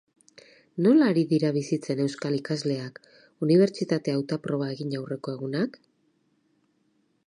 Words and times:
Nola 0.85 1.09
ari 1.13 1.23
dira 1.33 1.51
bizitzen 1.57 2.01
euskal 2.07 2.39
ikasleak 2.39 2.99
unibertsitate 3.49 4.17
hautaproba 4.17 4.73
egin 4.77 5.01
aurreko 5.03 5.39
egunak? 5.41 5.83